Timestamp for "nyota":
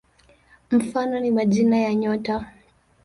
1.95-2.53